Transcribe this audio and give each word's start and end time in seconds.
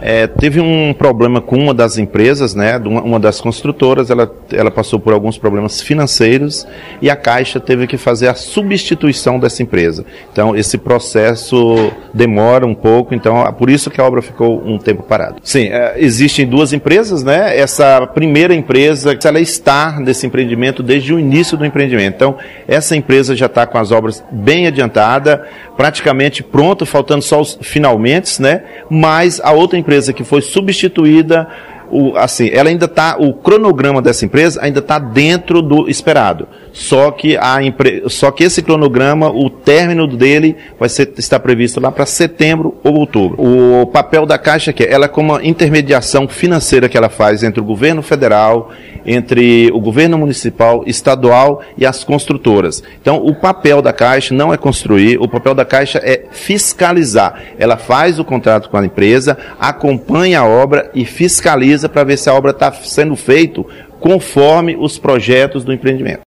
É, 0.00 0.26
teve 0.26 0.60
um 0.60 0.92
problema 0.92 1.40
com 1.40 1.56
uma 1.56 1.72
das 1.72 1.98
empresas, 1.98 2.54
né, 2.54 2.76
uma 2.78 3.18
das 3.18 3.40
construtoras, 3.40 4.10
ela, 4.10 4.30
ela 4.52 4.70
passou 4.70 5.00
por 5.00 5.12
alguns 5.12 5.38
problemas 5.38 5.80
financeiros 5.80 6.66
e 7.00 7.08
a 7.08 7.16
Caixa 7.16 7.58
teve 7.58 7.86
que 7.86 7.96
fazer 7.96 8.28
a 8.28 8.34
substituição 8.34 9.38
dessa 9.38 9.62
empresa. 9.62 10.04
Então, 10.30 10.54
esse 10.54 10.76
processo 10.76 11.90
demora 12.12 12.66
um 12.66 12.74
pouco, 12.74 13.14
então, 13.14 13.42
por 13.54 13.70
isso 13.70 13.90
que 13.90 14.00
a 14.00 14.04
obra 14.04 14.20
ficou 14.20 14.62
um 14.64 14.78
tempo 14.78 15.02
parada. 15.02 15.36
Sim, 15.42 15.68
é, 15.68 15.94
existem 15.96 16.46
duas 16.46 16.72
empresas, 16.72 17.22
né, 17.22 17.58
essa 17.58 18.06
primeira 18.06 18.54
empresa, 18.54 19.16
ela 19.24 19.40
está 19.40 19.98
nesse 19.98 20.26
empreendimento 20.26 20.82
desde 20.82 21.12
o 21.12 21.18
início 21.18 21.56
do 21.56 21.66
empreendimento. 21.66 22.14
Então, 22.14 22.36
essa 22.68 22.94
empresa 22.94 23.34
já 23.34 23.46
está 23.46 23.66
com 23.66 23.78
as 23.78 23.90
obras 23.90 24.22
bem 24.30 24.66
adiantada, 24.66 25.44
praticamente 25.76 26.42
pronta, 26.42 26.86
faltando 26.86 27.22
só 27.22 27.40
os 27.40 27.58
finalmente, 27.60 28.40
né, 28.40 28.62
mas 28.88 29.40
a 29.42 29.52
outra 29.52 29.78
empresa 29.86 30.12
que 30.12 30.24
foi 30.24 30.42
substituída, 30.42 31.48
o, 31.90 32.16
assim, 32.16 32.50
ela 32.52 32.68
ainda 32.68 32.86
está, 32.86 33.16
o 33.18 33.32
cronograma 33.34 34.02
dessa 34.02 34.24
empresa 34.24 34.60
ainda 34.62 34.80
está 34.80 34.98
dentro 34.98 35.62
do 35.62 35.88
esperado. 35.88 36.48
Só 36.72 37.10
que, 37.10 37.36
a 37.38 37.56
só 38.08 38.30
que 38.30 38.44
esse 38.44 38.62
cronograma, 38.62 39.30
o 39.30 39.48
término 39.48 40.06
dele 40.06 40.56
vai 40.78 40.88
ser, 40.88 41.12
está 41.16 41.40
previsto 41.40 41.80
lá 41.80 41.90
para 41.90 42.04
setembro 42.04 42.76
ou 42.84 42.94
outubro. 42.96 43.36
O 43.40 43.86
papel 43.86 44.26
da 44.26 44.36
Caixa 44.36 44.72
que 44.72 44.84
é, 44.84 44.92
ela 44.92 45.06
é 45.06 45.08
como 45.08 45.32
uma 45.32 45.44
intermediação 45.44 46.28
financeira 46.28 46.88
que 46.88 46.96
ela 46.96 47.08
faz 47.08 47.42
entre 47.42 47.60
o 47.60 47.64
governo 47.64 48.02
federal, 48.02 48.70
entre 49.06 49.70
o 49.72 49.80
governo 49.80 50.18
municipal, 50.18 50.82
estadual 50.86 51.62
e 51.78 51.86
as 51.86 52.04
construtoras. 52.04 52.82
Então, 53.00 53.24
o 53.24 53.34
papel 53.34 53.80
da 53.80 53.92
Caixa 53.92 54.34
não 54.34 54.52
é 54.52 54.56
construir, 54.56 55.18
o 55.18 55.28
papel 55.28 55.54
da 55.54 55.64
Caixa 55.64 56.00
é 56.02 56.24
fiscalizar. 56.30 57.40
Ela 57.58 57.76
faz 57.76 58.18
o 58.18 58.24
contrato 58.24 58.68
com 58.68 58.76
a 58.76 58.84
empresa, 58.84 59.38
acompanha 59.58 60.40
a 60.40 60.44
obra 60.44 60.90
e 60.94 61.04
fiscaliza 61.04 61.75
para 61.84 62.04
ver 62.04 62.16
se 62.16 62.30
a 62.30 62.34
obra 62.34 62.52
está 62.52 62.72
sendo 62.72 63.16
feita 63.16 63.62
conforme 64.00 64.76
os 64.76 64.98
projetos 64.98 65.64
do 65.64 65.72
empreendimento. 65.72 66.22